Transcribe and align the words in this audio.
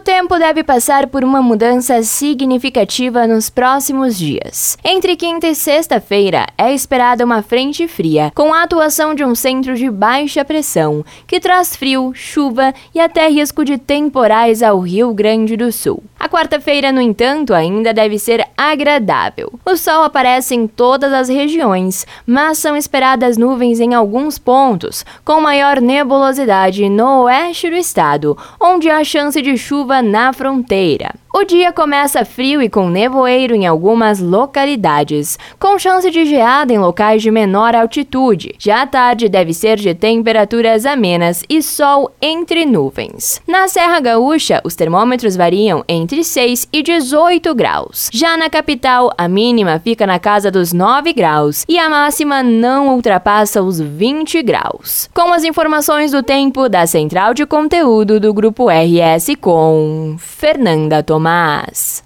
O 0.00 0.02
tempo 0.02 0.38
deve 0.38 0.64
passar 0.64 1.08
por 1.08 1.22
uma 1.22 1.42
mudança 1.42 2.02
significativa 2.02 3.26
nos 3.26 3.50
próximos 3.50 4.16
dias. 4.16 4.78
Entre 4.82 5.14
quinta 5.14 5.46
e 5.46 5.54
sexta-feira 5.54 6.46
é 6.56 6.72
esperada 6.72 7.22
uma 7.22 7.42
frente 7.42 7.86
fria, 7.86 8.32
com 8.34 8.54
a 8.54 8.62
atuação 8.62 9.14
de 9.14 9.22
um 9.22 9.34
centro 9.34 9.76
de 9.76 9.90
baixa 9.90 10.42
pressão, 10.42 11.04
que 11.26 11.38
traz 11.38 11.76
frio, 11.76 12.12
chuva 12.14 12.72
e 12.94 12.98
até 12.98 13.28
risco 13.28 13.62
de 13.62 13.76
temporais 13.76 14.62
ao 14.62 14.80
Rio 14.80 15.12
Grande 15.12 15.54
do 15.54 15.70
Sul. 15.70 16.02
A 16.20 16.28
quarta-feira, 16.28 16.92
no 16.92 17.00
entanto, 17.00 17.54
ainda 17.54 17.94
deve 17.94 18.18
ser 18.18 18.46
agradável. 18.54 19.50
O 19.64 19.74
sol 19.74 20.04
aparece 20.04 20.54
em 20.54 20.66
todas 20.66 21.14
as 21.14 21.30
regiões, 21.30 22.06
mas 22.26 22.58
são 22.58 22.76
esperadas 22.76 23.38
nuvens 23.38 23.80
em 23.80 23.94
alguns 23.94 24.38
pontos, 24.38 25.02
com 25.24 25.40
maior 25.40 25.80
nebulosidade 25.80 26.90
no 26.90 27.22
oeste 27.22 27.70
do 27.70 27.76
estado, 27.76 28.36
onde 28.60 28.90
há 28.90 29.02
chance 29.02 29.40
de 29.40 29.56
chuva 29.56 30.02
na 30.02 30.30
fronteira. 30.30 31.14
O 31.32 31.44
dia 31.44 31.72
começa 31.72 32.24
frio 32.24 32.60
e 32.60 32.68
com 32.68 32.90
nevoeiro 32.90 33.54
em 33.54 33.64
algumas 33.64 34.18
localidades, 34.18 35.38
com 35.60 35.78
chance 35.78 36.10
de 36.10 36.24
geada 36.24 36.72
em 36.72 36.78
locais 36.78 37.22
de 37.22 37.30
menor 37.30 37.76
altitude. 37.76 38.56
Já 38.58 38.82
à 38.82 38.86
tarde 38.86 39.28
deve 39.28 39.54
ser 39.54 39.76
de 39.76 39.94
temperaturas 39.94 40.84
amenas 40.84 41.44
e 41.48 41.62
sol 41.62 42.10
entre 42.20 42.66
nuvens. 42.66 43.40
Na 43.46 43.68
Serra 43.68 44.00
Gaúcha, 44.00 44.60
os 44.64 44.74
termômetros 44.74 45.36
variam 45.36 45.84
entre 45.88 46.24
6 46.24 46.68
e 46.72 46.82
18 46.82 47.54
graus. 47.54 48.10
Já 48.12 48.36
na 48.36 48.50
capital, 48.50 49.12
a 49.16 49.28
mínima 49.28 49.78
fica 49.78 50.04
na 50.08 50.18
casa 50.18 50.50
dos 50.50 50.72
9 50.72 51.12
graus 51.12 51.64
e 51.68 51.78
a 51.78 51.88
máxima 51.88 52.42
não 52.42 52.96
ultrapassa 52.96 53.62
os 53.62 53.80
20 53.80 54.42
graus. 54.42 55.08
Com 55.14 55.32
as 55.32 55.44
informações 55.44 56.10
do 56.10 56.24
tempo 56.24 56.68
da 56.68 56.88
Central 56.88 57.34
de 57.34 57.46
Conteúdo 57.46 58.18
do 58.18 58.34
Grupo 58.34 58.66
RS 58.68 59.36
com 59.40 60.16
Fernanda 60.40 61.02
Tomás. 61.02 61.98